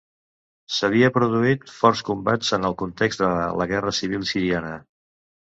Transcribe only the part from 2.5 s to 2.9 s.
en el